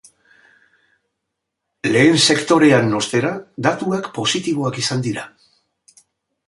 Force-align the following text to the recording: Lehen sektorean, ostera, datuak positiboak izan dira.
Lehen 1.91 2.17
sektorean, 2.23 2.91
ostera, 3.01 3.33
datuak 3.69 4.09
positiboak 4.19 4.83
izan 4.87 5.07
dira. 5.09 5.29